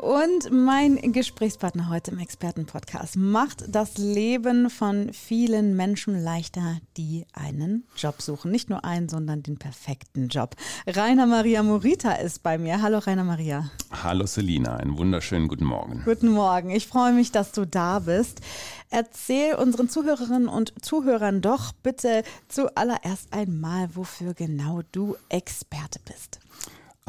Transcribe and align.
Und 0.00 0.50
mein 0.50 1.12
Gesprächspartner 1.12 1.90
heute 1.90 2.12
im 2.12 2.18
Expertenpodcast 2.20 3.16
macht 3.16 3.64
das 3.68 3.98
Leben 3.98 4.70
von 4.70 5.12
vielen 5.12 5.76
Menschen 5.76 6.18
leichter, 6.18 6.78
die 6.96 7.26
einen 7.34 7.84
Job 7.98 8.22
suchen. 8.22 8.50
Nicht 8.50 8.70
nur 8.70 8.82
einen, 8.86 9.10
sondern 9.10 9.42
den 9.42 9.58
perfekten 9.58 10.28
Job. 10.28 10.56
Rainer 10.86 11.26
Maria 11.26 11.62
Morita 11.62 12.12
ist 12.12 12.42
bei 12.42 12.56
mir. 12.56 12.80
Hallo 12.80 12.96
Rainer 12.96 13.24
Maria. 13.24 13.70
Hallo 13.90 14.24
Selina, 14.24 14.76
einen 14.76 14.96
wunderschönen 14.96 15.48
guten 15.48 15.66
Morgen. 15.66 16.00
Guten 16.06 16.28
Morgen. 16.28 16.70
Ich 16.70 16.86
freue 16.86 17.12
mich, 17.12 17.30
dass 17.30 17.52
du 17.52 17.66
da 17.66 17.98
bist. 17.98 18.40
Erzähl 18.88 19.54
unseren 19.56 19.90
Zuhörerinnen 19.90 20.48
und 20.48 20.72
Zuhörern 20.82 21.42
doch 21.42 21.72
bitte 21.72 22.22
zuallererst 22.48 23.34
einmal, 23.34 23.94
wofür 23.94 24.32
genau 24.32 24.80
du 24.92 25.16
Experte 25.28 26.00
bist. 26.06 26.40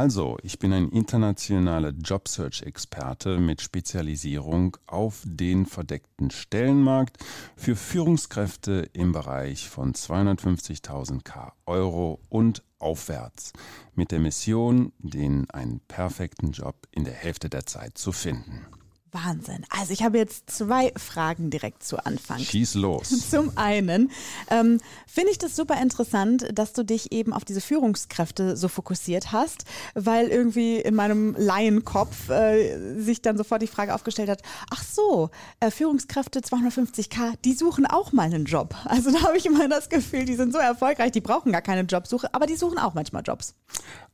Also, 0.02 0.40
ich 0.41 0.58
bin 0.58 0.73
ein 0.73 0.90
internationaler 0.90 1.91
Jobsearch-Experte 1.91 3.38
mit 3.38 3.62
Spezialisierung 3.62 4.76
auf 4.88 5.22
den 5.23 5.68
verdeckten 5.68 6.32
Stellenmarkt 6.32 7.18
für 7.55 7.76
Führungskräfte 7.76 8.90
im 8.94 9.12
Bereich 9.12 9.70
von 9.70 9.94
250.000 9.94 11.23
K 11.23 11.54
Euro 11.68 12.20
und 12.30 12.64
aufwärts 12.80 13.54
mit 13.94 14.09
der 14.09 14.18
Mission, 14.18 14.92
den 14.98 15.48
einen 15.52 15.81
perfekten 15.81 16.50
Job 16.50 16.88
in 16.90 17.03
der 17.03 17.14
Hälfte 17.14 17.47
der 17.52 17.68
Zeit 17.68 17.95
zu 17.95 18.12
finden. 18.12 18.66
Wahnsinn. 19.12 19.66
Also 19.70 19.94
ich 19.94 20.04
habe 20.04 20.17
jetzt 20.17 20.50
zwei 20.50 20.92
Fragen 20.95 21.50
direkt 21.50 21.84
zu 21.84 22.04
Anfang. 22.06 22.40
Schieß 22.40 22.76
los. 22.76 23.09
Zum 23.30 23.58
einen 23.58 24.12
ähm, 24.50 24.80
finde 25.06 25.31
ich 25.31 25.38
das 25.38 25.56
super 25.56 25.81
interessant, 25.81 26.48
dass 26.53 26.73
du 26.73 26.84
dich 26.84 27.12
eben 27.12 27.34
auf 27.34 27.45
diese 27.45 27.62
Führungskräfte 27.62 28.56
so 28.56 28.68
fokussiert 28.68 29.31
hast, 29.31 29.66
weil 29.94 30.28
irgendwie 30.28 30.78
in 30.78 30.95
meinem 30.95 31.36
Laienkopf 31.38 32.30
äh, 32.30 33.00
sich 33.00 33.22
dann 33.22 33.38
sofort 33.38 33.62
die 33.62 33.68
Frage 33.68 33.94
aufgestellt 33.94 34.30
hat, 34.30 34.42
ach 34.70 34.84
so, 34.84 35.30
äh, 35.59 35.72
Führungskräfte 35.72 36.40
250k, 36.40 37.34
die 37.44 37.53
suchen 37.53 37.86
auch 37.86 38.12
mal 38.14 38.23
einen 38.23 38.46
Job. 38.46 38.75
Also 38.86 39.12
da 39.12 39.23
habe 39.23 39.38
ich 39.38 39.46
immer 39.46 39.68
das 39.68 39.90
Gefühl, 39.90 40.25
die 40.25 40.36
sind 40.36 40.53
so 40.53 40.59
erfolgreich, 40.59 41.12
die 41.12 41.22
brauchen 41.22 41.52
gar 41.52 41.62
keine 41.62 41.81
Jobsuche, 41.81 42.34
aber 42.34 42.46
die 42.46 42.56
suchen 42.56 42.78
auch 42.78 42.94
manchmal 42.94 43.23
Jobs. 43.25 43.56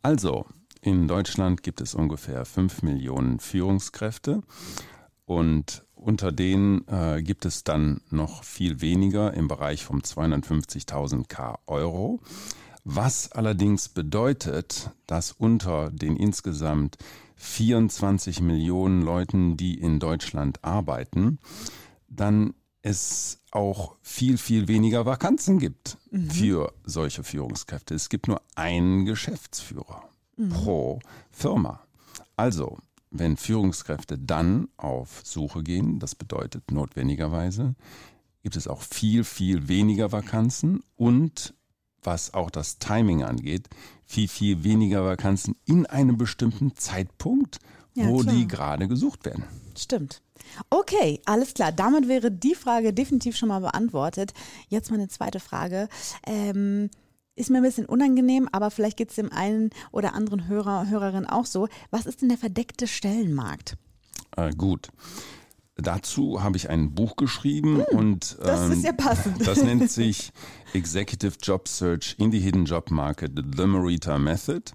Also, 0.02 0.45
in 0.81 1.08
Deutschland 1.08 1.64
gibt 1.64 1.81
es 1.81 1.95
ungefähr 1.95 2.45
5 2.45 2.81
Millionen 2.81 3.39
Führungskräfte 3.39 4.42
und 5.25 5.86
unter 5.94 6.31
denen 6.31 6.88
äh, 6.88 7.22
gibt 7.22 7.45
es 7.45 7.64
dann 7.64 8.02
noch 8.09 8.44
viel 8.44 8.81
weniger 8.81 9.33
im 9.33 9.48
Bereich 9.48 9.83
von 9.83 10.02
250.000 10.02 11.28
K 11.28 11.59
Euro. 11.66 12.22
Was 12.83 13.31
allerdings 13.31 13.89
bedeutet, 13.89 14.92
dass 15.08 15.33
unter 15.33 15.89
den 15.92 16.16
insgesamt 16.16 16.98
24 17.36 18.42
Millionen 18.42 19.02
Leuten, 19.02 19.58
die 19.58 19.80
in 19.80 20.00
Deutschland 20.00 20.64
arbeiten, 20.64 21.39
dann 22.08 22.53
es 22.81 23.39
auch 23.52 23.95
viel, 24.02 24.38
viel 24.38 24.67
weniger 24.67 25.05
Vakanzen 25.05 25.59
gibt 25.59 25.98
mhm. 26.11 26.30
für 26.30 26.73
solche 26.86 27.23
Führungskräfte. 27.23 27.94
Es 27.95 28.08
gibt 28.08 28.28
nur 28.28 28.42
einen 28.55 29.05
Geschäftsführer 29.05 30.08
mhm. 30.38 30.49
pro 30.49 30.99
Firma. 31.31 31.81
Also, 32.35 32.77
wenn 33.11 33.38
Führungskräfte 33.38 34.17
dann 34.17 34.67
auf 34.77 35.21
Suche 35.23 35.64
gehen, 35.64 35.99
das 35.99 36.15
bedeutet 36.15 36.71
notwendigerweise, 36.71 37.75
gibt 38.43 38.55
es 38.55 38.67
auch 38.67 38.81
viel, 38.81 39.23
viel 39.23 39.67
weniger 39.67 40.11
Vakanzen 40.11 40.81
und 40.95 41.53
was 42.03 42.33
auch 42.33 42.49
das 42.49 42.77
Timing 42.77 43.23
angeht, 43.23 43.67
viel, 44.05 44.27
viel 44.27 44.64
weniger 44.64 45.03
Vakanzen 45.03 45.55
in 45.65 45.86
einem 45.86 46.17
bestimmten 46.17 46.76
Zeitpunkt, 46.76 47.59
ja, 47.93 48.08
wo 48.08 48.20
klar. 48.20 48.33
die 48.33 48.47
gerade 48.47 48.87
gesucht 48.87 49.26
werden. 49.26 49.43
Stimmt. 49.76 50.21
Okay, 50.70 51.20
alles 51.26 51.53
klar. 51.53 51.71
Damit 51.71 52.08
wäre 52.08 52.31
die 52.31 52.55
Frage 52.55 52.93
definitiv 52.93 53.36
schon 53.36 53.49
mal 53.49 53.59
beantwortet. 53.59 54.33
Jetzt 54.70 54.92
meine 54.92 55.09
zweite 55.09 55.39
Frage. 55.39 55.89
Ähm, 56.26 56.89
ist 57.37 57.49
mir 57.49 57.58
ein 57.58 57.64
bisschen 57.64 57.86
unangenehm, 57.86 58.49
aber 58.52 58.71
vielleicht 58.71 58.98
geht 58.98 59.09
es 59.09 59.15
dem 59.15 59.31
einen 59.31 59.70
oder 59.92 60.14
anderen 60.14 60.48
Hörer, 60.48 60.89
Hörerin 60.89 61.25
auch 61.25 61.45
so. 61.45 61.67
Was 61.92 62.05
ist 62.05 62.21
denn 62.21 62.30
der 62.30 62.37
verdeckte 62.37 62.87
Stellenmarkt? 62.87 63.77
Äh, 64.36 64.52
gut. 64.52 64.89
Dazu 65.76 66.42
habe 66.42 66.58
ich 66.58 66.70
ein 66.71 66.95
Buch 66.95 67.15
geschrieben 67.15 67.86
hm, 67.89 67.97
und 67.97 68.37
das 68.42 68.61
ähm, 68.65 68.71
ist 68.71 68.83
ja 68.83 68.93
passend. 68.93 69.45
Das 69.45 69.61
nennt 69.61 69.92
sich 69.92 70.31
Executive 70.73 71.36
Job 71.42 71.67
Search 71.67 72.15
in 72.17 72.31
the 72.31 72.39
Hidden 72.39 72.65
Job 72.65 72.89
Market, 72.89 73.31
The 73.55 73.65
Marita 73.67 74.17
Method. 74.17 74.71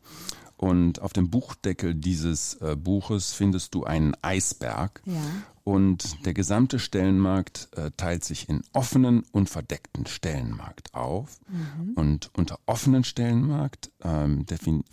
Und 0.57 1.03
auf 1.03 1.13
dem 1.13 1.29
Buchdeckel 1.29 1.97
dieses 1.97 2.55
äh, 2.61 2.77
Buches 2.77 3.33
findest 3.33 3.75
du 3.75 3.83
einen 3.83 4.15
Eisberg. 4.23 5.03
Ja. 5.07 5.21
Und 5.65 6.27
der 6.27 6.35
gesamte 6.35 6.79
Stellenmarkt 6.79 7.69
äh, 7.77 7.91
teilt 7.97 8.25
sich 8.25 8.49
in 8.49 8.63
offenen 8.73 9.25
und 9.31 9.49
verdeckten 9.49 10.07
Stellenmarkt 10.07 10.93
auf. 10.93 11.39
Mhm. 11.49 11.93
Und 11.95 12.31
unter 12.37 12.59
offenen 12.67 13.05
Stellenmarkt 13.05 13.93
ähm, 14.03 14.45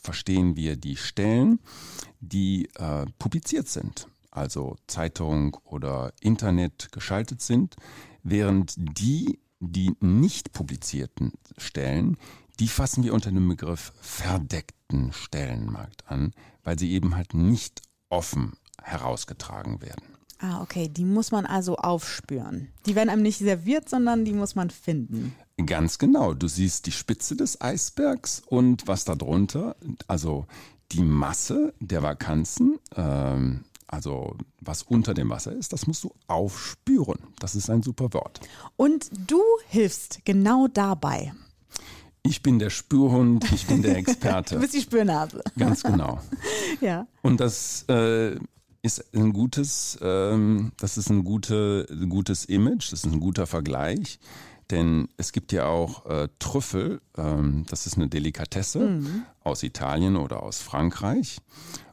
verstehen 0.02 0.56
wir 0.56 0.76
die 0.76 0.96
Stellen, 0.96 1.60
die 2.20 2.70
äh, 2.76 3.06
publiziert 3.18 3.68
sind, 3.68 4.08
also 4.30 4.76
Zeitung 4.86 5.58
oder 5.64 6.14
Internet 6.22 6.92
geschaltet 6.92 7.42
sind, 7.42 7.76
während 8.22 8.76
die, 8.78 9.40
die 9.60 9.96
nicht 10.02 10.54
publizierten 10.54 11.34
Stellen, 11.58 12.18
die 12.60 12.68
fassen 12.68 13.04
wir 13.04 13.14
unter 13.14 13.32
dem 13.32 13.48
Begriff 13.48 13.92
verdeckten 14.02 15.14
Stellenmarkt 15.14 16.08
an, 16.08 16.34
weil 16.64 16.78
sie 16.78 16.92
eben 16.92 17.16
halt 17.16 17.34
nicht 17.34 17.82
offen 18.10 18.54
herausgetragen 18.84 19.82
werden. 19.82 20.19
Ah, 20.40 20.62
okay. 20.62 20.88
Die 20.88 21.04
muss 21.06 21.32
man 21.32 21.46
also 21.46 21.76
aufspüren. 21.76 22.70
Die 22.86 22.96
werden 22.96 23.10
einem 23.10 23.22
nicht 23.22 23.40
serviert, 23.40 23.90
sondern 23.90 24.24
die 24.24 24.34
muss 24.34 24.56
man 24.56 24.70
finden. 24.70 25.36
Ganz 25.66 26.00
genau. 26.00 26.34
Du 26.34 26.48
siehst 26.48 26.86
die 26.86 26.94
Spitze 26.94 27.36
des 27.36 27.60
Eisbergs 27.60 28.42
und 28.48 28.88
was 28.88 29.04
darunter, 29.04 29.76
also 30.08 30.46
die 30.94 31.04
Masse 31.04 31.74
der 31.80 32.02
Vakanzen, 32.04 32.80
ähm, 32.96 33.66
also 33.88 34.38
was 34.62 34.84
unter 34.84 35.14
dem 35.14 35.30
Wasser 35.30 35.52
ist, 35.52 35.74
das 35.74 35.88
musst 35.88 36.04
du 36.04 36.14
aufspüren. 36.28 37.20
Das 37.40 37.56
ist 37.56 37.70
ein 37.70 37.84
super 37.84 38.14
Wort. 38.14 38.40
Und 38.78 39.10
du 39.28 39.42
hilfst 39.68 40.22
genau 40.26 40.68
dabei. 40.68 41.34
Ich 42.22 42.44
bin 42.44 42.60
der 42.60 42.70
Spürhund, 42.70 43.52
ich 43.52 43.66
bin 43.68 43.82
der 43.82 43.98
Experte. 43.98 44.56
du 44.56 44.62
bist 44.62 44.74
die 44.74 44.82
Spürnase. 44.82 45.42
Ganz 45.58 45.84
genau. 45.84 46.20
ja. 46.82 47.08
Und 47.22 47.40
das 47.40 47.84
äh, 47.90 48.38
ist 48.82 49.14
ein 49.14 49.34
gutes, 49.34 49.98
ähm, 50.02 50.72
das 50.80 50.98
ist 50.98 51.10
ein, 51.10 51.24
gute, 51.24 51.86
ein 51.90 52.10
gutes 52.10 52.46
Image, 52.46 52.92
das 52.92 53.06
ist 53.06 53.12
ein 53.12 53.20
guter 53.20 53.48
Vergleich. 53.48 54.20
Denn 54.72 55.10
es 55.18 55.32
gibt 55.32 55.52
ja 55.52 55.66
auch 55.66 56.06
äh, 56.06 56.30
Trüffel, 56.38 57.02
ähm, 57.18 57.66
das 57.70 57.88
ist 57.88 57.98
eine 57.98 58.08
Delikatesse 58.08 58.80
mhm. 58.80 59.24
aus 59.44 59.64
Italien 59.64 60.16
oder 60.16 60.44
aus 60.44 60.62
Frankreich. 60.62 61.40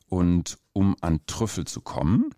Und 0.08 0.58
um 0.72 0.94
an 1.00 1.20
Trüffel 1.26 1.64
zu 1.66 1.80
kommen, 1.80 2.34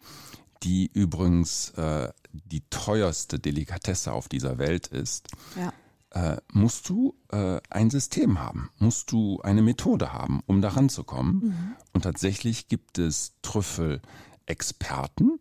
die 0.62 0.90
übrigens 0.92 1.70
äh, 1.70 2.10
die 2.32 2.62
teuerste 2.70 3.38
Delikatesse 3.38 4.12
auf 4.12 4.28
dieser 4.28 4.58
Welt 4.58 4.86
ist, 4.86 5.28
ja 5.56 5.72
äh, 6.10 6.38
musst 6.52 6.88
du 6.88 7.14
äh, 7.30 7.60
ein 7.70 7.90
System 7.90 8.40
haben, 8.40 8.70
musst 8.78 9.12
du 9.12 9.40
eine 9.42 9.62
Methode 9.62 10.12
haben, 10.12 10.40
um 10.46 10.62
daran 10.62 10.88
zu 10.88 11.04
kommen. 11.04 11.40
Mhm. 11.44 11.76
Und 11.92 12.02
tatsächlich 12.02 12.68
gibt 12.68 12.98
es 12.98 13.34
Trüffelexperten, 14.48 15.38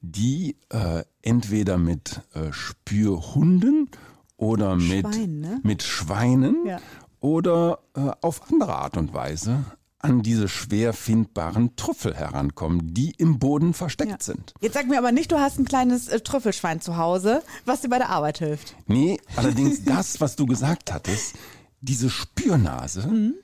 die 0.00 0.56
äh, 0.70 1.04
entweder 1.22 1.78
mit 1.78 2.20
äh, 2.34 2.52
Spürhunden 2.52 3.90
oder 4.36 4.76
mit, 4.76 5.06
Schwein, 5.06 5.40
ne? 5.40 5.60
mit 5.62 5.82
Schweinen 5.82 6.66
ja. 6.66 6.78
oder 7.20 7.80
äh, 7.94 8.10
auf 8.20 8.50
andere 8.50 8.74
Art 8.74 8.96
und 8.96 9.12
Weise 9.12 9.64
an 9.98 10.22
diese 10.22 10.48
schwer 10.48 10.94
findbaren 10.94 11.76
Trüffel 11.76 12.16
herankommen, 12.16 12.94
die 12.94 13.10
im 13.10 13.38
Boden 13.38 13.74
versteckt 13.74 14.10
ja. 14.10 14.16
sind. 14.18 14.54
Jetzt 14.60 14.72
sag 14.72 14.88
mir 14.88 14.96
aber 14.96 15.12
nicht, 15.12 15.30
du 15.30 15.38
hast 15.38 15.58
ein 15.58 15.66
kleines 15.66 16.08
äh, 16.08 16.20
Trüffelschwein 16.20 16.80
zu 16.80 16.96
Hause, 16.96 17.42
was 17.66 17.82
dir 17.82 17.90
bei 17.90 17.98
der 17.98 18.08
Arbeit 18.08 18.38
hilft. 18.38 18.76
Nee, 18.86 19.20
allerdings 19.36 19.84
das, 19.84 20.20
was 20.20 20.36
du 20.36 20.46
gesagt 20.46 20.92
hattest, 20.92 21.34
diese 21.82 22.08
Spürnase 22.08 23.06
mhm. 23.08 23.34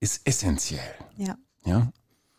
ist 0.00 0.20
essentiell. 0.26 0.80
Ja. 1.16 1.36
Ja. 1.64 1.92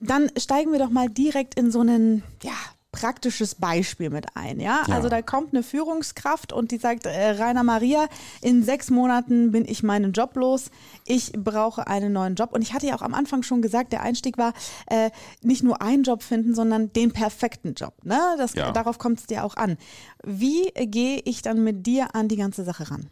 Dann 0.05 0.29
steigen 0.38 0.71
wir 0.71 0.79
doch 0.79 0.89
mal 0.89 1.09
direkt 1.09 1.55
in 1.55 1.71
so 1.71 1.79
einen, 1.81 2.23
ja, 2.44 2.53
praktisches 2.94 3.55
Beispiel 3.55 4.09
mit 4.09 4.27
ein. 4.35 4.61
Ja? 4.61 4.83
Ja. 4.88 4.95
Also 4.95 5.09
da 5.09 5.21
kommt 5.21 5.53
eine 5.53 5.63
Führungskraft 5.63 6.53
und 6.53 6.71
die 6.71 6.77
sagt, 6.77 7.05
äh, 7.05 7.31
Rainer 7.31 7.63
Maria, 7.63 8.07
in 8.39 8.63
sechs 8.63 8.89
Monaten 8.89 9.51
bin 9.51 9.65
ich 9.65 9.83
meinen 9.83 10.13
Job 10.13 10.35
los. 10.35 10.69
Ich 11.05 11.33
brauche 11.33 11.88
einen 11.88 12.13
neuen 12.13 12.35
Job. 12.35 12.53
Und 12.53 12.61
ich 12.61 12.73
hatte 12.73 12.88
ja 12.88 12.95
auch 12.95 13.01
am 13.01 13.15
Anfang 13.15 13.44
schon 13.44 13.61
gesagt, 13.61 13.91
der 13.91 14.03
Einstieg 14.03 14.38
war 14.38 14.53
äh, 14.85 15.09
nicht 15.41 15.63
nur 15.63 15.81
einen 15.81 16.03
Job 16.03 16.23
finden, 16.23 16.55
sondern 16.55 16.94
den 16.94 17.11
perfekten 17.11 17.73
Job. 17.73 17.95
Ne? 18.03 18.19
Das, 18.38 18.53
Ja. 18.53 18.71
Darauf 18.71 19.00
kommt 19.00 19.19
es 19.19 19.25
dir 19.25 19.44
auch 19.44 19.57
an. 19.57 19.77
Wie 20.23 20.71
gehe 20.75 21.19
ich 21.25 21.41
dann 21.41 21.63
mit 21.63 21.88
dir 21.88 22.15
an 22.15 22.27
die 22.27 22.38
ganze 22.38 22.63
Sache 22.63 22.91
ran? 22.91 23.09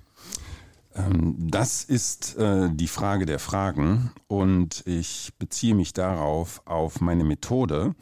Ähm, 0.96 1.36
Das 1.50 1.84
ist 1.84 2.38
äh, 2.38 2.70
die 2.72 2.88
Frage 2.88 3.26
der 3.26 3.40
Fragen 3.40 4.12
und 4.28 4.84
ich 4.86 5.34
beziehe 5.40 5.76
mich 5.76 5.94
darauf 5.94 6.62
auf 6.66 7.02
meine 7.02 7.24
Methode. 7.24 7.96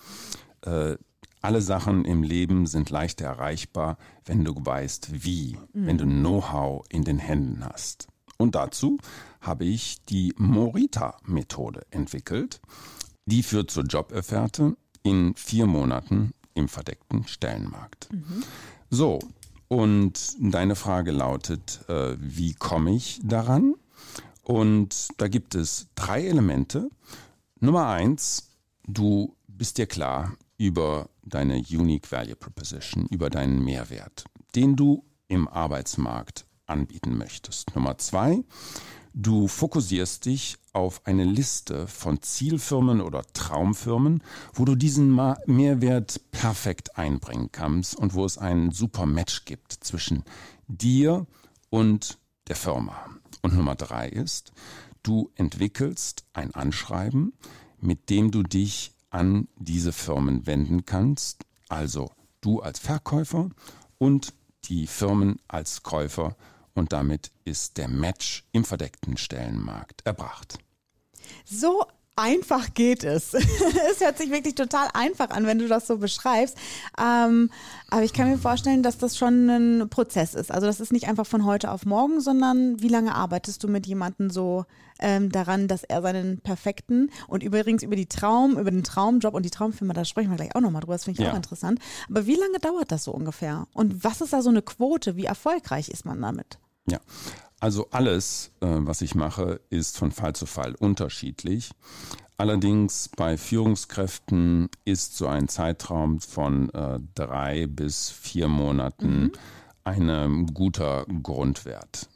Äh, 0.62 0.98
alle 1.42 1.62
Sachen 1.62 2.04
im 2.04 2.22
Leben 2.22 2.66
sind 2.66 2.90
leichter 2.90 3.26
erreichbar, 3.26 3.98
wenn 4.26 4.44
du 4.44 4.54
weißt, 4.54 5.24
wie, 5.24 5.58
wenn 5.74 5.98
du 5.98 6.06
Know-how 6.06 6.86
in 6.90 7.04
den 7.06 7.18
Händen 7.18 7.64
hast. 7.64 8.08
Und 8.38 8.56
dazu 8.56 8.98
habe 9.40 9.64
ich 9.64 10.04
die 10.06 10.34
Morita-Methode 10.38 11.86
entwickelt. 11.92 12.60
Die 13.26 13.42
führt 13.44 13.72
zur 13.72 13.86
Jobofferte 13.86 14.76
in 15.02 15.34
vier 15.36 15.66
Monaten 15.66 16.34
im 16.56 16.68
verdeckten 16.68 17.26
Stellenmarkt. 17.26 18.10
So, 18.90 19.20
und 19.70 20.36
deine 20.40 20.76
Frage 20.76 21.12
lautet, 21.12 21.88
äh, 21.88 22.18
wie 22.20 22.54
komme 22.56 22.94
ich 22.94 23.22
daran? 23.24 23.76
Und 24.44 25.10
da 25.18 25.28
gibt 25.28 25.56
es 25.56 25.88
drei 25.96 26.26
Elemente. 26.26 26.90
Nummer 27.60 27.88
eins, 27.88 28.50
du 28.88 29.36
bist 29.48 29.78
dir 29.78 29.86
klar 29.86 30.34
über 30.58 31.10
deine 31.24 31.58
Unique 31.58 32.12
Value 32.12 32.36
Proposition, 32.36 33.06
über 33.12 33.30
deinen 33.30 33.64
Mehrwert, 33.64 34.26
den 34.56 34.76
du 34.76 35.06
im 35.28 35.48
Arbeitsmarkt 35.48 36.46
anbieten 36.66 37.16
möchtest. 37.18 37.76
Nummer 37.76 37.98
zwei, 38.00 38.44
du 39.14 39.48
fokussierst 39.48 40.26
dich 40.26 40.58
auf 40.74 41.06
eine 41.06 41.24
Liste 41.24 41.88
von 41.88 42.22
Zielfirmen 42.22 43.02
oder 43.02 43.24
Traumfirmen, 43.34 44.24
wo 44.54 44.66
du 44.66 44.76
diesen 44.76 45.16
Mehrwert 45.46 46.22
perfekt 46.32 46.98
einbringen 46.98 47.50
kannst 47.52 47.96
und 47.96 48.14
wo 48.14 48.26
es 48.26 48.38
einen 48.38 48.72
super 48.72 49.06
Match 49.06 49.46
gibt 49.46 49.74
zwischen 49.74 50.24
dir 50.68 51.26
und 51.70 52.20
der 52.48 52.56
Firma. 52.56 52.96
Und 53.42 53.56
Nummer 53.56 53.76
drei 53.76 54.10
ist, 54.10 54.52
du 55.04 55.32
entwickelst 55.36 56.26
ein 56.34 56.54
Anschreiben, 56.54 57.34
mit 57.80 58.10
dem 58.10 58.32
du 58.32 58.44
dich 58.44 58.94
an 59.10 59.48
diese 59.58 59.92
Firmen 59.92 60.46
wenden 60.46 60.86
kannst, 60.86 61.46
also 61.68 62.12
du 62.42 62.62
als 62.62 62.80
Verkäufer 62.80 63.50
und 63.98 64.34
die 64.66 64.88
Firmen 64.88 65.38
als 65.48 65.84
Käufer 65.84 66.36
und 66.80 66.94
damit 66.94 67.32
ist 67.46 67.78
der 67.78 67.88
Match 67.88 68.46
im 68.52 68.64
verdeckten 68.66 69.18
Stellenmarkt 69.18 70.02
erbracht. 70.06 70.58
So 71.46 71.86
einfach 72.20 72.74
geht 72.74 73.04
es. 73.04 73.34
es 73.92 74.02
hört 74.02 74.18
sich 74.18 74.30
wirklich 74.30 74.56
total 74.56 74.90
einfach 74.94 75.30
an, 75.30 75.46
wenn 75.46 75.60
du 75.60 75.68
das 75.68 75.88
so 75.88 75.98
beschreibst. 75.98 76.58
Ähm, 77.00 77.50
aber 77.90 78.04
ich 78.04 78.14
kann 78.14 78.30
mir 78.30 78.38
vorstellen, 78.38 78.84
dass 78.84 78.98
das 78.98 79.18
schon 79.18 79.50
ein 79.50 79.90
Prozess 79.90 80.34
ist. 80.36 80.52
Also 80.52 80.68
das 80.68 80.80
ist 80.80 80.92
nicht 80.92 81.08
einfach 81.08 81.26
von 81.26 81.46
heute 81.46 81.72
auf 81.72 81.86
morgen, 81.86 82.20
sondern 82.20 82.82
wie 82.82 82.90
lange 82.90 83.16
arbeitest 83.16 83.64
du 83.64 83.68
mit 83.70 83.88
jemandem 83.88 84.30
so 84.30 84.66
ähm, 85.00 85.32
daran, 85.32 85.70
dass 85.70 85.84
er 85.86 86.02
seinen 86.02 86.42
perfekten 86.42 87.10
und 87.28 87.42
übrigens 87.42 87.84
über 87.84 87.96
die 87.96 88.08
Traum, 88.08 88.58
über 88.60 88.72
den 88.72 88.84
Traumjob 88.84 89.34
und 89.34 89.44
die 89.44 89.50
Traumfirma, 89.50 89.94
da 89.94 90.04
sprechen 90.04 90.30
wir 90.30 90.36
gleich 90.36 90.56
auch 90.56 90.62
nochmal 90.62 90.82
drüber, 90.82 90.96
das 90.96 91.06
finde 91.06 91.22
ich 91.22 91.26
Ja. 91.26 91.32
auch 91.32 91.38
interessant. 91.38 91.80
Aber 92.10 92.26
wie 92.26 92.36
lange 92.36 92.60
dauert 92.60 92.92
das 92.92 93.06
so 93.06 93.12
ungefähr? 93.12 93.66
Und 93.74 94.04
was 94.04 94.20
ist 94.20 94.34
da 94.34 94.42
so 94.42 94.50
eine 94.50 94.62
Quote? 94.62 95.16
Wie 95.16 95.26
erfolgreich 95.26 95.88
ist 95.88 96.06
man 96.06 96.22
damit? 96.22 96.60
Ja, 96.90 97.00
also 97.60 97.88
alles, 97.92 98.52
äh, 98.62 98.68
was 98.70 99.02
ich 99.02 99.16
mache, 99.16 99.62
ist 99.70 99.98
von 99.98 100.12
Fall 100.12 100.34
zu 100.34 100.46
Fall 100.46 100.76
unterschiedlich. 100.76 101.72
Allerdings 102.38 103.10
bei 103.18 103.38
Führungskräften 103.38 104.70
ist 104.86 105.18
so 105.18 105.28
ein 105.28 105.50
Zeitraum 105.50 106.22
von 106.22 106.70
äh, 106.70 107.00
drei 107.14 107.68
bis 107.68 108.10
vier 108.10 108.48
Monaten 108.48 109.34
ein 109.84 110.48
guter 110.54 111.06
Grundwert. 111.22 112.08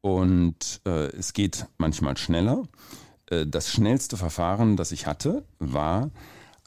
Und 0.00 0.80
äh, 0.84 1.06
es 1.16 1.32
geht 1.32 1.66
manchmal 1.78 2.16
schneller. 2.16 2.62
Äh, 3.30 3.46
das 3.46 3.70
schnellste 3.72 4.16
Verfahren, 4.16 4.76
das 4.76 4.92
ich 4.92 5.06
hatte, 5.06 5.44
war, 5.58 6.10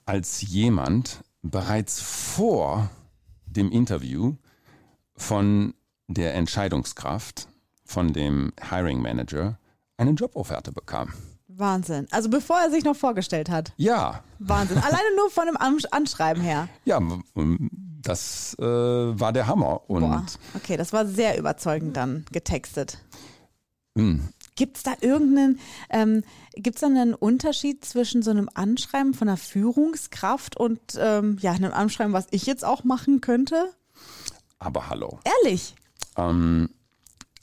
als 0.06 0.42
jemand 0.42 1.24
bereits 1.42 2.02
vor 2.02 2.90
dem 3.46 3.72
Interview 3.72 4.36
von 5.16 5.74
der 6.08 6.36
Entscheidungskraft, 6.36 7.48
von 7.84 8.14
dem 8.14 8.52
Hiring 8.70 9.02
Manager, 9.02 9.58
eine 9.98 10.12
Jobofferte 10.12 10.72
bekam. 10.72 11.14
Wahnsinn. 11.48 12.08
Also 12.12 12.30
bevor 12.30 12.60
er 12.60 12.70
sich 12.72 12.84
noch 12.84 12.96
vorgestellt 12.96 13.50
hat. 13.50 13.72
Ja, 13.78 14.24
Wahnsinn. 14.40 14.78
Alleine 14.80 15.16
nur 15.16 15.30
von 15.30 15.46
dem 15.46 15.56
Ansch- 15.58 15.88
Anschreiben 15.92 16.42
her. 16.42 16.68
ja, 16.84 17.00
das 18.02 18.56
äh, 18.60 18.64
war 18.66 19.32
der 19.34 19.48
Hammer. 19.48 19.90
Und 19.90 20.02
Boah. 20.02 20.26
Okay, 20.56 20.76
das 20.78 20.92
war 20.94 21.06
sehr 21.06 21.38
überzeugend 21.40 21.96
dann 21.96 22.26
getextet. 22.32 22.98
mh, 23.96 24.20
Gibt 24.58 24.78
es 24.78 24.84
da 24.84 24.94
irgendeinen, 25.02 25.60
ähm, 25.90 26.24
gibt 26.56 26.78
es 26.78 26.82
da 26.82 26.88
einen 26.88 27.14
Unterschied 27.14 27.84
zwischen 27.86 28.22
so 28.22 28.32
einem 28.32 28.50
Anschreiben 28.54 29.14
von 29.14 29.28
einer 29.28 29.38
Führungskraft 29.38 30.58
und 30.58 30.80
ähm, 30.98 31.38
ja, 31.42 31.52
einem 31.52 31.74
Anschreiben, 31.74 32.14
was 32.14 32.28
ich 32.32 32.46
jetzt 32.46 32.66
auch 32.66 32.84
machen 32.84 33.22
könnte? 33.22 33.72
aber 34.60 34.90
hallo. 34.90 35.20
Ehrlich? 35.44 35.76
Ähm, 36.16 36.70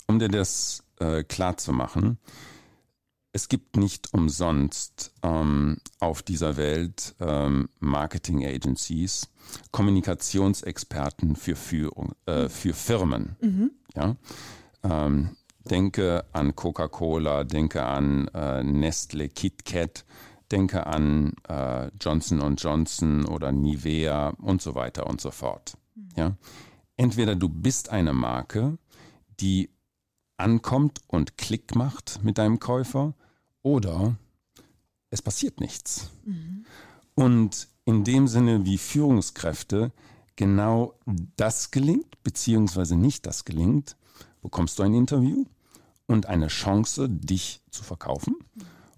um 0.06 0.18
dir 0.18 0.28
das 0.28 0.82
äh, 0.98 1.22
klar 1.24 1.56
zu 1.56 1.72
machen, 1.72 2.18
es 3.32 3.48
gibt 3.48 3.76
nicht 3.76 4.12
umsonst 4.12 5.12
ähm, 5.22 5.78
auf 6.00 6.22
dieser 6.22 6.56
Welt 6.58 7.14
ähm, 7.18 7.70
Marketing 7.80 8.44
Agencies, 8.44 9.30
Kommunikationsexperten 9.70 11.34
für, 11.36 11.56
Führung, 11.56 12.12
äh, 12.26 12.50
für 12.50 12.74
Firmen. 12.74 13.36
Ja? 13.94 14.16
Ähm, 14.82 15.36
denke 15.64 16.24
an 16.32 16.54
Coca-Cola, 16.54 17.44
denke 17.44 17.82
an 17.84 18.28
äh, 18.34 18.62
Nestle, 18.62 19.30
KitKat, 19.30 20.04
denke 20.50 20.86
an 20.86 21.32
äh, 21.48 21.90
Johnson 22.00 22.56
Johnson 22.56 23.24
oder 23.24 23.50
Nivea 23.50 24.34
und 24.40 24.60
so 24.60 24.74
weiter 24.74 25.06
und 25.06 25.22
so 25.22 25.30
fort. 25.30 25.78
Ja? 26.16 26.36
Entweder 26.96 27.34
du 27.36 27.48
bist 27.48 27.88
eine 27.88 28.12
Marke, 28.12 28.78
die 29.40 29.70
ankommt 30.36 31.00
und 31.06 31.38
Klick 31.38 31.74
macht 31.74 32.22
mit 32.22 32.38
deinem 32.38 32.58
Käufer, 32.58 33.14
oder 33.62 34.16
es 35.10 35.22
passiert 35.22 35.60
nichts. 35.60 36.10
Und 37.14 37.68
in 37.84 38.04
dem 38.04 38.28
Sinne, 38.28 38.64
wie 38.64 38.78
Führungskräfte 38.78 39.92
genau 40.36 40.94
das 41.36 41.70
gelingt, 41.70 42.22
beziehungsweise 42.22 42.96
nicht 42.96 43.26
das 43.26 43.44
gelingt, 43.44 43.96
bekommst 44.40 44.78
du 44.78 44.82
ein 44.82 44.94
Interview 44.94 45.44
und 46.06 46.26
eine 46.26 46.48
Chance, 46.48 47.08
dich 47.08 47.62
zu 47.70 47.84
verkaufen. 47.84 48.36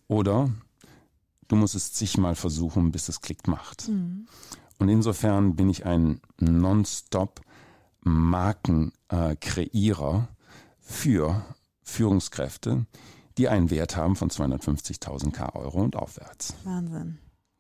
Oder 0.09 0.51
du 1.49 1.57
musst 1.57 1.75
es 1.75 1.93
zigmal 1.93 2.35
versuchen, 2.35 2.93
bis 2.93 3.09
es 3.09 3.21
Klick 3.21 3.47
macht. 3.47 3.89
Und 4.79 4.89
insofern 4.89 5.57
bin 5.57 5.69
ich 5.69 5.85
ein 5.85 6.21
Nonstop 6.39 7.41
Markenkreierer 8.05 10.29
für 10.81 11.45
Führungskräfte, 11.83 12.87
die 13.37 13.49
einen 13.49 13.71
Wert 13.71 13.97
haben 13.97 14.17
von 14.17 14.31
250.000 14.31 15.33
K 15.33 15.55
Euro 15.55 15.83
und 15.83 15.97
aufwärts. 15.97 16.55
Wahnsinn. 16.65 17.19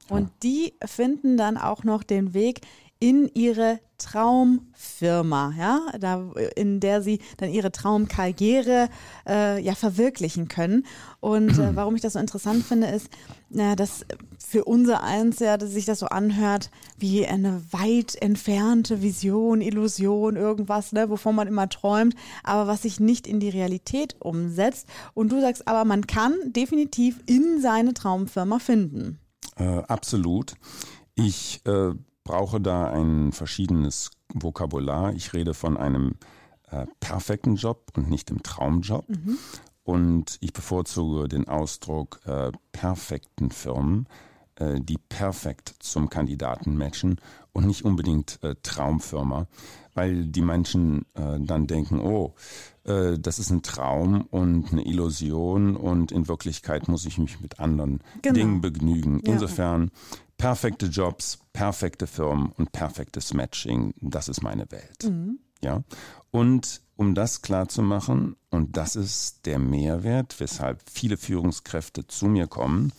Und 0.08 0.30
die 0.42 0.74
finden 0.84 1.36
dann 1.36 1.56
auch 1.56 1.82
noch 1.82 2.02
den 2.02 2.34
Weg 2.34 2.60
in 3.04 3.30
ihre 3.34 3.80
Traumfirma, 3.98 5.52
ja, 5.58 5.82
da, 6.00 6.32
in 6.56 6.80
der 6.80 7.02
sie 7.02 7.20
dann 7.36 7.50
ihre 7.50 7.70
Traumkarriere 7.70 8.88
äh, 9.28 9.60
ja 9.62 9.74
verwirklichen 9.74 10.48
können. 10.48 10.86
Und 11.20 11.58
äh, 11.58 11.70
warum 11.76 11.96
ich 11.96 12.00
das 12.00 12.14
so 12.14 12.18
interessant 12.18 12.64
finde, 12.64 12.86
ist, 12.86 13.10
na, 13.50 13.76
dass 13.76 14.06
für 14.38 14.64
unser 14.64 15.02
eins 15.02 15.38
ja, 15.40 15.58
dass 15.58 15.72
sich 15.72 15.84
das 15.84 15.98
so 15.98 16.06
anhört 16.06 16.70
wie 16.96 17.26
eine 17.26 17.60
weit 17.72 18.14
entfernte 18.22 19.02
Vision, 19.02 19.60
Illusion, 19.60 20.36
irgendwas, 20.36 20.92
ne, 20.92 21.10
wovon 21.10 21.34
man 21.34 21.46
immer 21.46 21.68
träumt, 21.68 22.14
aber 22.42 22.66
was 22.66 22.80
sich 22.80 23.00
nicht 23.00 23.26
in 23.26 23.38
die 23.38 23.50
Realität 23.50 24.16
umsetzt. 24.18 24.88
Und 25.12 25.30
du 25.30 25.42
sagst 25.42 25.68
aber, 25.68 25.84
man 25.84 26.06
kann 26.06 26.32
definitiv 26.46 27.20
in 27.26 27.60
seine 27.60 27.92
Traumfirma 27.92 28.60
finden. 28.60 29.18
Äh, 29.56 29.82
absolut. 29.88 30.54
Ich 31.16 31.60
äh, 31.66 31.92
brauche 32.24 32.60
da 32.60 32.86
ein 32.90 33.32
verschiedenes 33.32 34.10
Vokabular. 34.32 35.12
Ich 35.14 35.32
rede 35.34 35.54
von 35.54 35.76
einem 35.76 36.16
äh, 36.70 36.86
perfekten 37.00 37.56
Job 37.56 37.92
und 37.96 38.10
nicht 38.10 38.30
dem 38.30 38.42
Traumjob. 38.42 39.06
Und 39.84 40.38
ich 40.40 40.52
bevorzuge 40.54 41.28
den 41.28 41.46
Ausdruck 41.46 42.20
äh, 42.24 42.50
perfekten 42.72 43.50
Firmen, 43.50 44.08
äh, 44.56 44.80
die 44.80 44.96
perfekt 44.96 45.74
zum 45.78 46.08
Kandidaten 46.08 46.76
matchen 46.76 47.20
und 47.52 47.66
nicht 47.66 47.84
unbedingt 47.84 48.42
äh, 48.42 48.54
Traumfirma, 48.62 49.46
weil 49.92 50.26
die 50.26 50.40
Menschen 50.40 51.04
äh, 51.14 51.38
dann 51.38 51.66
denken, 51.66 52.00
oh, 52.00 52.34
äh, 52.84 53.18
das 53.18 53.38
ist 53.38 53.50
ein 53.50 53.62
Traum 53.62 54.22
und 54.30 54.72
eine 54.72 54.86
Illusion 54.86 55.76
und 55.76 56.12
in 56.12 56.28
Wirklichkeit 56.28 56.88
muss 56.88 57.04
ich 57.04 57.18
mich 57.18 57.40
mit 57.40 57.60
anderen 57.60 58.00
genau. 58.22 58.34
Dingen 58.34 58.60
begnügen. 58.60 59.20
Insofern 59.20 59.90
perfekte 60.36 60.86
Jobs, 60.86 61.38
perfekte 61.52 62.06
Firmen 62.06 62.52
und 62.56 62.72
perfektes 62.72 63.34
Matching, 63.34 63.94
das 64.00 64.28
ist 64.28 64.42
meine 64.42 64.70
Welt. 64.70 65.04
Mhm. 65.04 65.38
Ja. 65.62 65.82
Und 66.30 66.82
um 66.96 67.14
das 67.14 67.42
klar 67.42 67.68
zu 67.68 67.82
machen, 67.82 68.36
und 68.50 68.76
das 68.76 68.96
ist 68.96 69.46
der 69.46 69.58
Mehrwert, 69.58 70.38
weshalb 70.38 70.82
viele 70.88 71.16
Führungskräfte 71.16 72.06
zu 72.06 72.26
mir 72.26 72.46
kommen, 72.46 72.92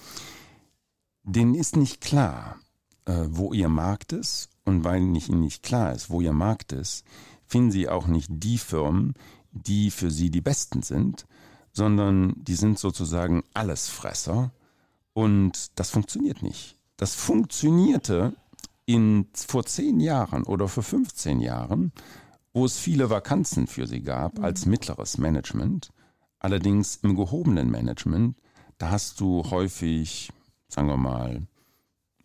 denen 1.24 1.56
ist 1.56 1.76
nicht 1.76 2.02
klar, 2.02 2.60
äh, 3.06 3.26
wo 3.30 3.54
ihr 3.54 3.70
Markt 3.70 4.14
ist. 4.14 4.50
Und 4.64 4.84
weil 4.84 5.02
nicht, 5.02 5.30
ihnen 5.30 5.42
nicht 5.42 5.62
klar 5.62 5.94
ist, 5.94 6.10
wo 6.10 6.22
ihr 6.22 6.34
Markt 6.34 6.72
ist, 6.72 7.06
finden 7.46 7.72
sie 7.72 7.88
auch 7.88 8.08
nicht 8.08 8.30
die 8.32 8.58
Firmen, 8.58 9.14
die 9.52 9.92
für 9.92 10.10
sie 10.10 10.32
die 10.32 10.42
besten 10.42 10.82
sind, 10.82 11.28
sondern 11.72 12.34
die 12.38 12.56
sind 12.56 12.80
sozusagen 12.80 13.44
Allesfresser. 13.54 14.52
Und 15.14 15.80
das 15.80 15.92
funktioniert 15.92 16.42
nicht. 16.42 16.78
Das 16.98 17.16
funktionierte 17.16 18.36
in, 18.86 19.28
vor 19.34 19.66
zehn 19.66 20.00
Jahren 20.00 20.44
oder 20.44 20.68
vor 20.68 20.84
15 20.84 21.42
Jahren, 21.42 21.92
wo 22.54 22.66
es 22.66 22.78
viele 22.78 23.10
Vakanzen 23.10 23.68
für 23.68 23.88
sie 23.88 24.02
gab 24.02 24.38
mhm. 24.38 24.46
als 24.46 24.66
mittleres 24.66 25.18
Management. 25.18 25.90
Allerdings 26.40 26.98
im 26.98 27.16
gehobenen 27.16 27.70
Management, 27.70 28.38
da 28.78 28.92
hast 28.92 29.20
du 29.20 29.44
häufig, 29.50 30.32
sagen 30.68 30.88
wir 30.88 30.98
mal, 30.98 31.48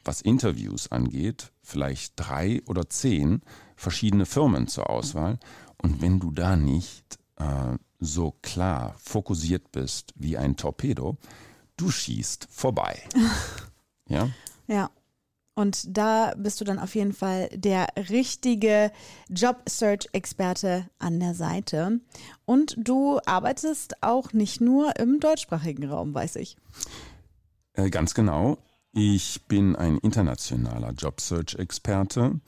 was 0.05 0.21
Interviews 0.21 0.91
angeht, 0.91 1.53
vielleicht 1.62 2.15
drei 2.17 2.62
oder 2.67 2.89
zehn 2.89 3.43
verschiedene 3.77 4.27
Firmen 4.27 4.67
zur 4.67 4.91
Auswahl. 4.91 5.39
Und 5.79 6.00
wenn 6.00 6.21
du 6.21 6.31
da 6.31 6.57
nicht 6.57 7.19
äh, 7.37 7.77
so 7.99 8.35
klar 8.43 8.95
fokussiert 8.99 9.73
bist 9.73 10.12
wie 10.17 10.37
ein 10.37 10.57
Torpedo, 10.57 11.17
du 11.77 11.91
schießt 11.91 12.49
vorbei. 12.50 13.03
ja? 14.09 14.29
Ja. 14.71 14.91
Und 15.57 15.97
da 15.97 16.33
bist 16.39 16.61
du 16.61 16.65
dann 16.65 16.79
auf 16.79 16.95
jeden 16.95 17.12
Fall 17.12 17.49
der 17.53 17.89
richtige 18.09 18.93
Job-Search-Experte 19.29 20.89
an 20.99 21.19
der 21.19 21.35
Seite. 21.35 22.00
Und 22.47 22.77
du 22.79 23.19
arbeitest 23.27 24.03
auch 24.03 24.33
nicht 24.33 24.61
nur 24.61 24.97
im 24.99 25.21
deutschsprachigen 25.21 25.91
Raum, 25.91 26.15
weiß 26.15 26.37
ich. 26.37 26.57
Äh, 27.75 27.91
ganz 27.91 28.15
genau. 28.15 28.59
Ich 28.93 29.43
bin 29.49 29.77
ein 29.77 29.99
internationaler 29.99 30.93
Job-Search-Experte 30.93 32.41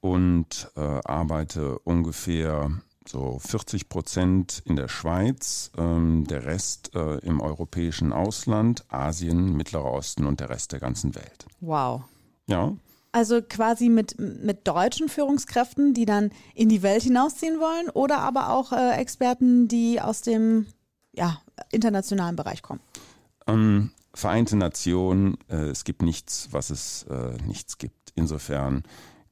und 0.00 0.70
äh, 0.76 0.80
arbeite 0.80 1.78
ungefähr 1.80 2.70
so 3.08 3.38
40 3.38 3.88
Prozent 3.88 4.62
in 4.64 4.76
der 4.76 4.88
Schweiz, 4.88 5.70
ähm, 5.76 6.24
der 6.26 6.44
Rest 6.44 6.94
äh, 6.94 7.18
im 7.18 7.40
europäischen 7.40 8.12
Ausland, 8.12 8.84
Asien, 8.88 9.56
Mittlerer 9.56 9.92
Osten 9.92 10.26
und 10.26 10.40
der 10.40 10.50
Rest 10.50 10.72
der 10.72 10.80
ganzen 10.80 11.14
Welt. 11.14 11.46
Wow. 11.60 12.02
Ja. 12.46 12.74
Also 13.12 13.42
quasi 13.42 13.88
mit, 13.88 14.18
mit 14.18 14.66
deutschen 14.66 15.08
Führungskräften, 15.08 15.92
die 15.92 16.06
dann 16.06 16.30
in 16.54 16.68
die 16.68 16.82
Welt 16.82 17.02
hinausziehen 17.02 17.60
wollen 17.60 17.90
oder 17.90 18.18
aber 18.18 18.50
auch 18.50 18.72
äh, 18.72 18.92
Experten, 18.96 19.68
die 19.68 20.00
aus 20.00 20.22
dem 20.22 20.66
ja, 21.12 21.42
internationalen 21.70 22.36
Bereich 22.36 22.62
kommen? 22.62 22.80
Ähm, 23.46 23.90
Vereinte 24.14 24.56
Nationen, 24.56 25.38
äh, 25.48 25.68
es 25.68 25.84
gibt 25.84 26.02
nichts, 26.02 26.48
was 26.50 26.68
es 26.68 27.04
äh, 27.04 27.36
nichts 27.46 27.78
gibt. 27.78 28.12
Insofern 28.14 28.82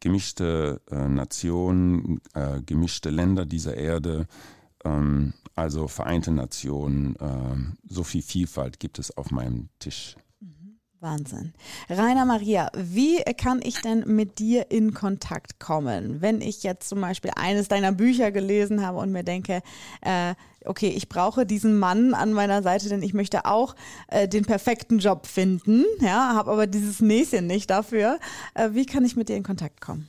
gemischte 0.01 0.81
äh, 0.91 1.09
Nationen, 1.09 2.21
äh, 2.35 2.61
gemischte 2.63 3.11
Länder 3.11 3.47
dieser 3.47 3.77
Erde, 3.77 4.27
ähm, 4.85 5.35
also 5.55 5.89
Vereinte 5.89 6.33
Nationen, 6.33 7.17
ähm, 7.21 7.77
so 7.89 8.03
viel 8.03 8.23
Vielfalt 8.23 8.81
gibt 8.81 8.99
es 8.99 9.17
auf 9.17 9.31
meinem 9.31 9.69
Tisch. 9.79 10.17
Wahnsinn. 11.01 11.55
Rainer 11.89 12.27
Maria, 12.27 12.71
wie 12.75 13.23
kann 13.37 13.61
ich 13.63 13.81
denn 13.81 14.05
mit 14.07 14.39
dir 14.39 14.71
in 14.71 14.93
Kontakt 14.93 15.59
kommen, 15.59 16.21
wenn 16.21 16.43
ich 16.43 16.63
jetzt 16.63 16.89
zum 16.89 17.01
Beispiel 17.01 17.31
eines 17.37 17.69
deiner 17.69 17.93
Bücher 17.93 18.31
gelesen 18.31 18.85
habe 18.85 18.99
und 18.99 19.11
mir 19.11 19.25
denke, 19.25 19.63
äh, 20.03 20.35
okay, 20.65 20.89
ich 20.89 21.09
brauche 21.09 21.47
diesen 21.47 21.79
Mann 21.79 22.13
an 22.13 22.35
meiner 22.35 22.63
Seite, 22.63 22.91
denn 22.91 23.03
ich 23.03 23.15
möchte 23.15 23.47
auch 23.47 23.75
äh, 24.09 24.29
den 24.29 24.45
perfekten 24.45 24.99
Job 24.99 25.27
finden, 25.27 25.87
ja, 26.01 26.35
habe 26.35 26.51
aber 26.51 26.67
dieses 26.67 27.01
Näschen 27.01 27.47
nicht 27.47 27.71
dafür. 27.71 28.19
Äh, 28.55 28.71
wie 28.73 28.85
kann 28.85 29.03
ich 29.05 29.17
mit 29.17 29.31
dir 29.31 29.37
in 29.37 29.43
Kontakt 29.43 29.81
kommen? 29.81 30.07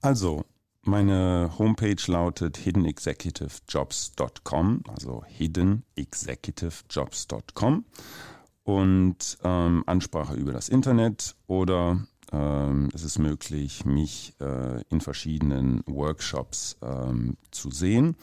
Also, 0.00 0.44
meine 0.82 1.52
Homepage 1.58 1.94
lautet 2.08 2.56
hiddenexecutivejobs.com, 2.56 4.82
also 4.88 5.22
hiddenexecutivejobs.com 5.28 7.84
und 8.64 9.38
ähm, 9.44 9.82
Ansprache 9.86 10.34
über 10.34 10.52
das 10.52 10.68
Internet 10.68 11.34
oder 11.46 12.06
ähm, 12.32 12.88
es 12.94 13.04
ist 13.04 13.18
möglich, 13.18 13.84
mich 13.84 14.34
äh, 14.40 14.82
in 14.88 15.00
verschiedenen 15.00 15.82
Workshops 15.86 16.78
ähm, 16.82 17.36
zu 17.50 17.70
sehen, 17.70 18.16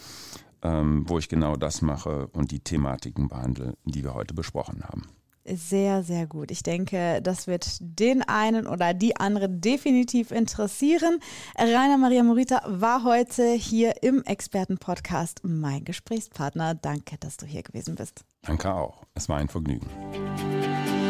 ähm, 0.63 1.03
wo 1.07 1.19
ich 1.19 1.29
genau 1.29 1.55
das 1.55 1.81
mache 1.81 2.27
und 2.27 2.51
die 2.51 2.59
Thematiken 2.59 3.27
behandle, 3.27 3.75
die 3.85 4.03
wir 4.03 4.13
heute 4.13 4.33
besprochen 4.33 4.83
haben. 4.83 5.07
Sehr, 5.51 6.03
sehr 6.03 6.27
gut. 6.27 6.51
Ich 6.51 6.63
denke, 6.63 7.21
das 7.21 7.47
wird 7.47 7.77
den 7.81 8.21
einen 8.21 8.67
oder 8.67 8.93
die 8.93 9.15
andere 9.15 9.49
definitiv 9.49 10.31
interessieren. 10.31 11.19
Rainer 11.57 11.97
Maria 11.97 12.23
Morita 12.23 12.61
war 12.67 13.03
heute 13.03 13.53
hier 13.53 14.03
im 14.03 14.23
Expertenpodcast 14.23 15.41
mein 15.43 15.83
Gesprächspartner. 15.85 16.75
Danke, 16.75 17.17
dass 17.19 17.37
du 17.37 17.45
hier 17.45 17.63
gewesen 17.63 17.95
bist. 17.95 18.23
Danke 18.43 18.73
auch. 18.73 19.03
Es 19.15 19.27
war 19.27 19.37
ein 19.37 19.49
Vergnügen. 19.49 19.87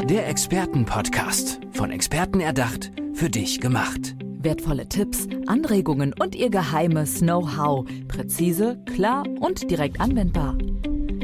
Der 0.06 0.28
Expertenpodcast. 0.28 1.60
Von 1.74 1.92
Experten 1.92 2.40
erdacht, 2.40 2.92
für 3.14 3.30
dich 3.30 3.60
gemacht. 3.60 4.16
Wertvolle 4.42 4.88
Tipps, 4.88 5.28
Anregungen 5.48 6.14
und 6.18 6.34
ihr 6.34 6.50
geheimes 6.50 7.20
Know-how. 7.20 7.86
Präzise, 8.08 8.82
klar 8.86 9.26
und 9.42 9.70
direkt 9.70 10.00
anwendbar. 10.00 10.58